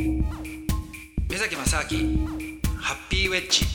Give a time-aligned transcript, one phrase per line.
[0.00, 2.26] 目崎正明
[2.78, 3.66] ハッピーウェッジ。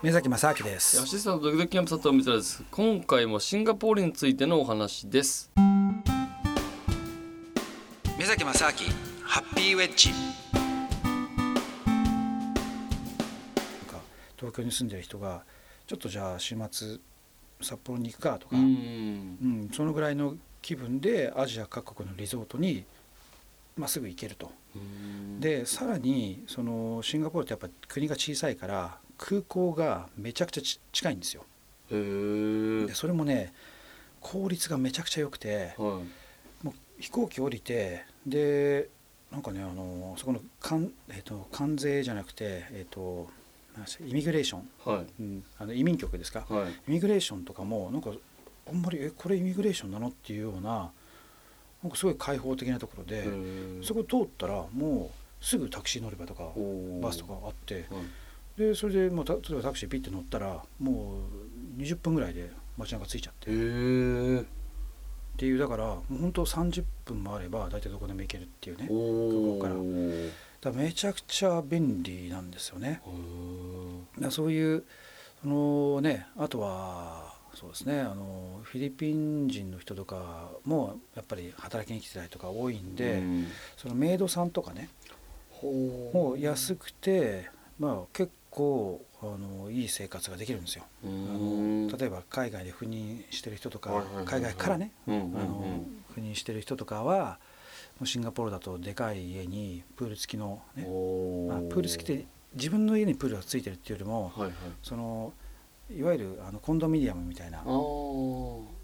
[0.00, 1.00] 目崎正明です。
[1.02, 2.62] アシスタントドキドキキャンプ佐藤光です。
[2.70, 5.50] 今回もシンガポールについてのお話です。
[8.16, 8.72] 目崎正明
[9.24, 10.10] ハッピーウェッジ。
[14.36, 15.42] 東京に住んでる人が
[15.88, 16.98] ちょっとじゃあ週末
[17.60, 18.62] 札幌に行くかとか、うん。
[18.62, 22.84] うん、そのぐらいの気分でアジア各国のリゾートに、
[23.76, 24.50] まあ、すぐ行けると。
[25.40, 31.44] でさらにそのシンガポールってやっぱ国が小さいから空港がめちゃくちゃち近いんですよ。
[31.90, 33.52] でそれもね
[34.20, 36.00] 効率がめちゃくちゃ良くては
[36.62, 38.88] もう飛行機降りてで
[39.32, 43.28] なんかねあのそこの関,、えっと関税じゃなくて、えっと
[43.74, 45.06] なんでしたイミグレーション、いはい。
[45.20, 46.44] うん、あの移民局ですか？
[46.48, 46.70] はい。
[46.70, 48.10] イミグレーションとかもなんか
[48.68, 50.08] あんまりえこれイミグレーションなの？
[50.08, 50.90] っていうような
[51.82, 53.26] なんかすごい開放的なところで、
[53.82, 56.52] そこ通ったらもうすぐタクシー乗り場とか
[57.02, 57.84] バスとかあってはい。
[58.58, 61.20] でそれでもうた例えばタクシーピッて乗ったらも
[61.78, 63.50] う20分ぐらいで街中着いちゃって。
[63.50, 64.44] へっえ
[65.38, 69.74] ていうだからもう本当30分もあれば大体どこでも行けるっていうねおお空港から。
[70.60, 73.00] だからめちゃくちゃ便利なんですよね。
[74.18, 74.84] だそういう
[75.40, 78.00] そのねあとはそうですね。
[78.00, 83.22] あのフィリピン人の人とかもやっぱり働きに来てたりとか多いんで、
[83.76, 84.88] そのメイドさんとかね
[85.50, 90.84] ほもう安くて、まあ、結構あのいい生活ができるんですよ。
[91.04, 95.32] あの例えば海外で赴任してる人とか海外からねあうんうんうん。
[95.32, 95.84] の
[96.16, 97.38] 赴任してる人とかは
[97.98, 100.84] もうシンガポールだとでかい家にプール付きの、ね
[101.48, 104.52] まあ、プール付きって自分の家にプールが付いてるっていうよりもはいはい。
[104.82, 105.32] その
[105.96, 107.62] いわゆるあのコンドミニアムみたいな。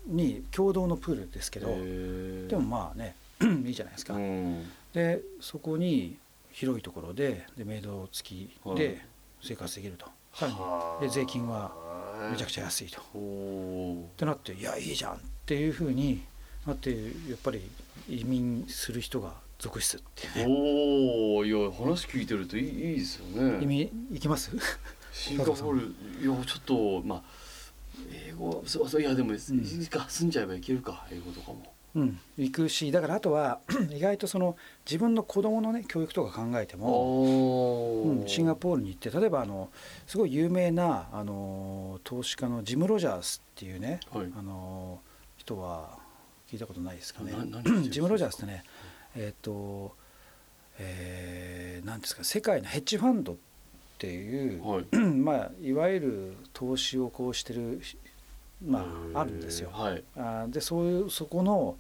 [0.07, 3.17] に共同のプールですけどでもまあね
[3.67, 4.15] いいじゃないですか。
[4.15, 4.65] うん。
[4.93, 6.17] でそこに
[6.53, 8.79] 広いところででメイド付きはい。
[8.79, 9.01] で
[9.43, 11.03] 生活できると、さらにはあ。
[11.03, 11.73] で税金は
[12.31, 13.01] めちゃくちゃ安いと。
[13.01, 16.23] っほてなっていやいいじゃんっていうふうに
[16.67, 16.97] なってや
[17.35, 17.61] っぱり
[18.09, 20.55] 移民する人が続出っていううね。
[20.55, 23.63] おおいや話聞いてるといいいいですよね。
[23.63, 24.51] 移民行きます？
[25.17, 25.81] シンガポール
[26.23, 27.23] いやちょっとまあ
[28.29, 31.73] 英語そうそういやでも、いいか住んじゃえばいけるか英語とかも。
[31.95, 33.61] うん、行くしだからあとは
[33.91, 39.71] 意外とその自分の子供のね教育とか考えても、おうん、シンガポールに行って例えばあの
[40.07, 44.31] すごい有名なあの投資家のジム・ロジャースっていうね、はい。
[44.39, 45.01] あの
[45.39, 45.99] 人は
[46.51, 47.33] 聞いたことないですかね。
[47.89, 48.63] ジム・ロジャースってね
[49.15, 49.97] えっ、と
[50.79, 53.56] えー、なんですか世界のヘッジファンドって
[54.07, 54.97] いう、はい。
[54.97, 57.81] まあいわゆる投資をこうしてる
[58.65, 59.71] まああるんですよ。
[59.73, 60.05] はい。
[60.17, 61.77] あーでそういうそこの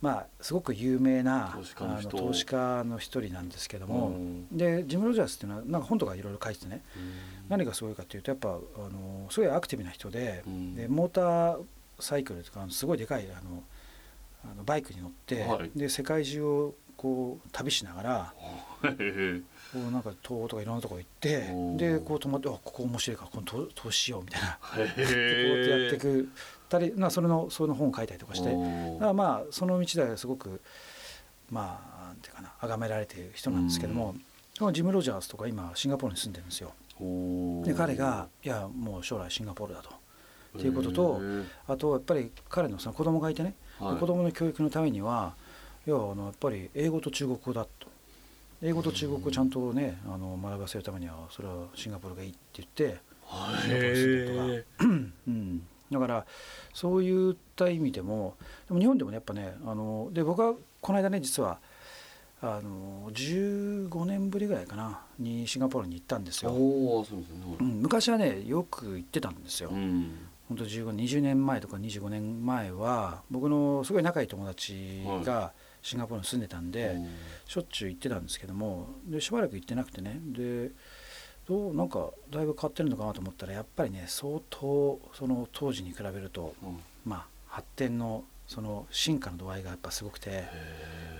[0.00, 2.08] まあすごく有名な投資家の人。
[2.10, 4.46] あの投資家の一人なんですけども、うん。
[4.56, 7.12] でジム・ロジャースっていうのはなんか本とかいろいろ書いててね、うん。
[7.48, 10.74] 何がすごいかっていうとやっぱあのすごいアクティブな人で,、うん。
[10.74, 11.58] でモーター
[12.00, 13.62] サイクルとかすごいでかいあの
[14.44, 15.70] あのバイクに乗って、はい。
[15.74, 18.34] で世界中をこう旅しながら
[18.82, 18.88] こ
[19.76, 21.38] うなんか東欧とかいろんなとこ行って
[21.76, 24.58] でこう止まってあここ面白いからこの投投資しようみたいな。
[24.76, 26.28] へこうやってやってく
[26.68, 28.50] たり、まあ、それのその本を書いたりとかして。
[28.50, 28.54] だ
[29.00, 30.60] からまあその道ではすごく
[31.50, 34.14] まあなんていうかな崇められている人なんですけども、
[34.72, 36.72] ジム・ロジャースとか今シンガポールに住んでるんですよ。
[37.64, 39.90] で彼がいやもう将来シンガポールだと。
[40.56, 41.20] っていうことと
[41.66, 43.96] あとやっぱり彼のその子供がいてね、はい。
[43.96, 45.34] 子供の教育のためには
[45.86, 47.94] いやあのやっぱり英語と中国語だと。
[48.62, 52.98] 英語と中国語をちゃんとねあの学ばせるためにはそれはシンガポールがいいって言って
[53.60, 54.88] シンガポール住んでるとかへ
[55.26, 56.26] うん、だから
[56.72, 58.36] そういった意味でも
[58.66, 61.58] でも日本でもねやっぱねあので僕はこの間ね実は
[62.40, 67.36] あの15年ぶりぐらいかなにシンガポールに行ったんですーよ、おおそうですね。
[67.60, 70.26] うん、昔はねよく行ってたんですよ、うん。
[70.48, 75.52] 本当15 20年前とか25年前は僕のすごい仲いい友達が
[75.84, 76.96] シンガポールに住んでたんで、
[77.46, 80.18] しょっちゅう行ってたんですけどもでしばらく行ってなくてね。
[80.24, 80.70] で
[81.46, 86.80] どうなんかだいぶ変わってるのかなと思ったらやっぱりね相当その当時に比べるとうん。
[87.04, 90.44] まあ発展のその進化の度合いがやっぱすごくて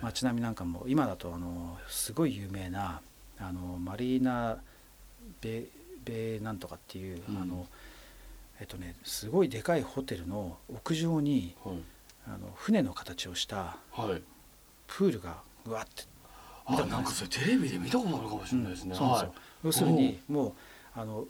[0.00, 3.02] 街並みなんかも今だとあのすごい有名な
[3.38, 4.56] あのマリーナ
[5.42, 5.64] ベ
[6.06, 7.36] ベなんとかっていう、うん。
[7.36, 7.66] あの
[8.60, 11.76] えっとねすごいでかいホテルの屋上にはい。
[12.26, 14.22] あの船の形をしたはい
[14.86, 15.36] プールが
[15.66, 16.04] うわって。
[16.68, 19.34] 見たことなんかそれテレビで見たことあるかもしれないですね、うんそうですよ
[19.64, 20.52] 要するにもう
[20.94, 21.24] あの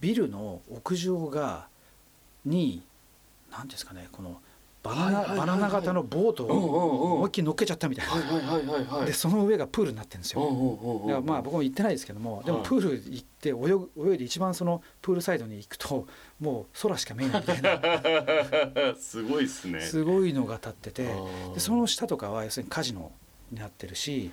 [0.00, 1.68] ビルの屋上が
[2.44, 2.82] に
[3.50, 4.40] 何ですかねこの
[4.82, 16.06] バナナ、バナナ型のボートを思いっきり乗っけちゃったみたいな、でその上がプールになってるんですよ、だからまあ僕も行ってないですけどもでもはいプール行って泳ぐ泳いで一番そのプールサイドに行くと
[16.40, 18.94] もう空しか見えないみたいな。
[18.98, 19.80] すごいですね。
[19.80, 21.08] すごいのが立ってて
[21.54, 23.12] でその下とかは要するにカジノ
[23.50, 24.30] になってるし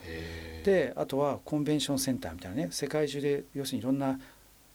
[0.64, 4.20] であとはコンベンションセンターみたいなね世界中で要するにいろんな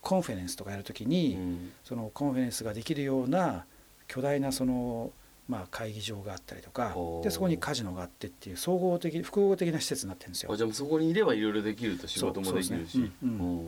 [0.00, 1.72] conference とかやるときに、うん。
[1.84, 3.64] その conference ができるような
[4.08, 5.12] 巨大なその、
[5.50, 6.94] まあ、会議場があったりとか
[7.24, 10.52] でそこにカジノがあってっていう総合的複合的な施設になってるんですよ。
[10.52, 10.56] あ。
[10.56, 13.10] じゃあそこにいればいろいろできると仕事もできるし。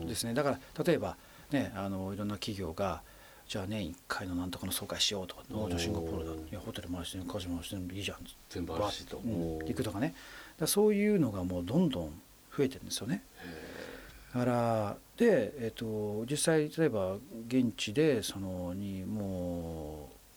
[0.07, 0.33] ですね。
[0.33, 1.17] だから例えば
[1.51, 3.01] ねあのいろんな企業が
[3.49, 5.65] じゃあ年1回のなんとかの総会しようとか「おー。
[5.65, 8.17] おじゃあシンガポールだいやホテル回してるカジノ回してるのいいじゃん」
[8.49, 9.59] 全部あるしと、うん。
[9.59, 10.15] 行くとかね。
[10.57, 12.21] だそういうのがもうどんどん
[12.57, 13.25] 増えてるんですよね。
[14.33, 19.52] だからで、えっと実際例えば現地でそのにもう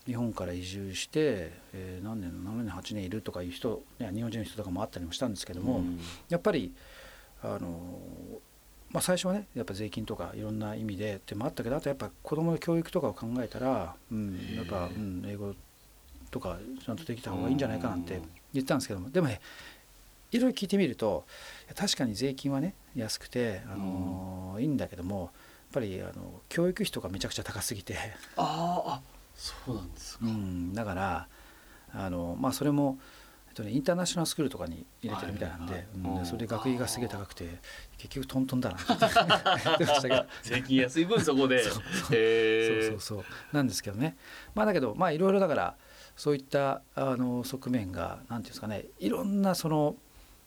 [0.07, 5.99] 日本から移住して、えー何年7年8年いるとかいう人、ね、日本人の人とかもあったりもしたんですけども、うん。
[6.29, 6.73] やっぱり
[7.43, 7.99] あの、
[8.89, 15.53] まあ、最初はねやっぱ税金とかいろんな意味でってもあったけどあとやっぱ子どもの教育とかを考えたら、うん、やっぱ、うん、英語
[16.31, 18.21] とかちゃんとできた方がいいんじゃないかなんて
[18.53, 19.41] 言ってたんですけどもでもね
[20.31, 21.25] いろいろ聞いてみると
[21.75, 25.29] 確かに税金はね安くて、あのいいんだけどもやっ
[25.73, 27.95] ぱりあの教育費とかめちゃくちゃ高すぎて、
[28.35, 29.01] あーあ
[29.37, 31.27] そうなんですか、うん、だから
[31.93, 32.97] あの、まあ、それも、
[33.47, 36.19] えっとね、インターナショナルスクールとかに入れてるみたいなんで、はいはい。
[36.19, 37.59] うんそれで学費がすげえ高くて
[37.97, 38.85] 結局トントンだなって。
[39.63, 40.25] 言ってましたけど。
[40.43, 43.23] 税金安い分そこで そうそうそう。
[43.53, 44.17] なんですけどね。
[44.55, 45.75] まあだけどまあいろいろだから
[46.15, 48.85] そういったあの側面が何ていうんですかね。
[48.99, 49.95] いろんなその、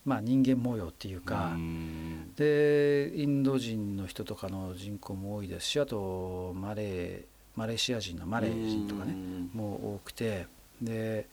[0.05, 2.33] まあ、人間模様っていうか、うん。
[2.35, 7.25] でインド人の人とかの人口も多いですしあとマレー
[7.57, 9.51] マレーシア人のマレー人とかねうん。
[9.55, 10.47] も多くて
[10.81, 11.29] で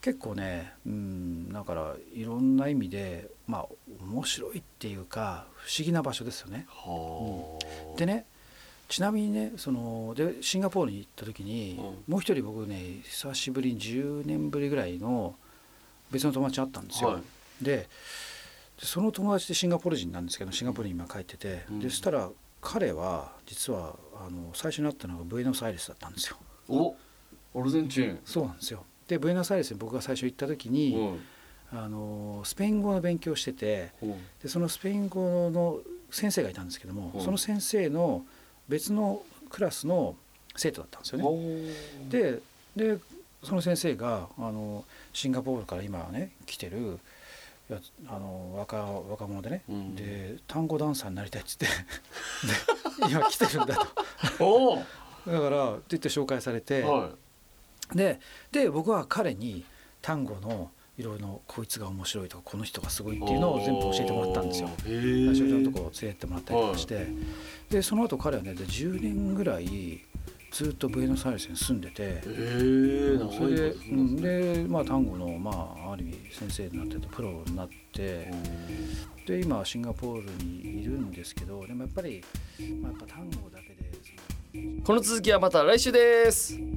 [0.00, 3.66] 結構ねうんだからいろんな意味でまあ
[4.02, 6.66] 面白いっていうか不思議な場所ですよね。
[6.68, 7.58] は
[7.94, 7.98] あ。
[7.98, 8.26] でね
[8.88, 12.12] ちなみにねそのでシンガポールに行った時に、うん。
[12.12, 15.34] もう一人僕ね久しぶりに10年ぶりぐらいの
[16.10, 17.10] 別の友達あったんですよ。
[17.10, 17.22] はい。
[17.64, 17.88] で
[18.80, 21.80] でその友達ってシンガポール人なんですけどシンガポールに今帰ってて、うん。
[21.80, 22.28] でそしたら
[22.62, 26.36] 彼は実はあの最初に会ったのがブエノスアイレスだったんですよ。
[26.68, 26.96] お
[27.58, 28.18] アルゼンチン。
[28.24, 28.84] そうなんですよ。
[29.08, 31.18] でブエノスアイレスに僕が最初行った時に、
[31.72, 34.10] あのスペイン語の勉強をしててうん。
[34.12, 35.80] うんでそのスペイン語の
[36.10, 37.20] 先生がいたんですけども、うん。
[37.20, 38.24] その先生の
[38.68, 40.14] 別のクラスの
[40.56, 41.72] 生徒だったんですよね。
[42.08, 42.40] で
[42.76, 42.98] で
[43.42, 47.00] その先生があのシンガポールから今ね来てる
[47.68, 49.94] やつあの若若者でね、うん。
[49.96, 51.66] で単語ダンサーになりたいっつって。
[51.66, 51.72] で
[53.10, 53.76] 今来てるんだ
[54.38, 54.82] と。
[55.26, 57.10] だからって言って紹介されて、は
[57.94, 58.20] で
[58.50, 59.64] で僕は彼に
[60.00, 64.68] 単語のいろいろこいつが面白いとかこの人がすごいいっていうのを全部教えてもらったんですよ。
[64.86, 65.34] へー。
[65.34, 67.06] 最初のとこ連れてってもらったりとかして、
[67.70, 70.00] でその後彼はねで10年ぐらい
[70.52, 75.50] ずっとブエノスアイレスに住んでて、へえ長いそれでんでまあ単語のま
[75.86, 78.30] あある意味先生になっててプロになって
[79.26, 82.22] で今はシンガポールにいるんですけどでもやっぱり、
[82.82, 83.90] まあ、やっぱ単語だけで
[84.52, 86.58] そのこの続きはまた来週です「